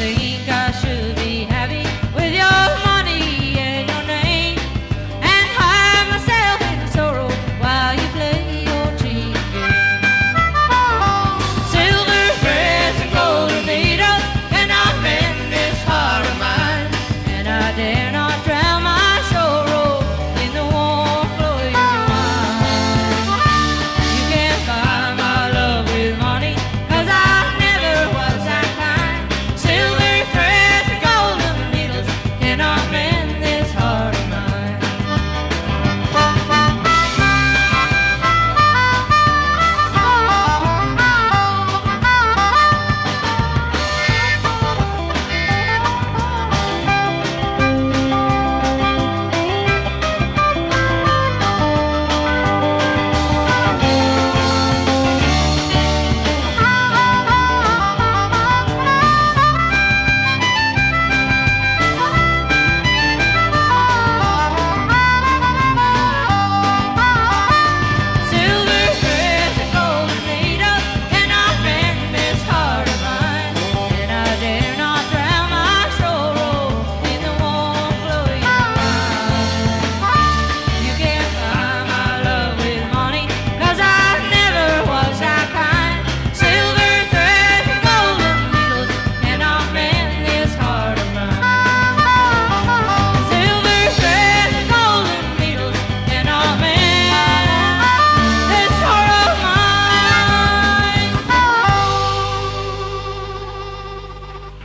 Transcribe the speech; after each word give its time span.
singing. 0.00 0.29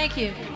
Thank 0.00 0.16
you. 0.16 0.49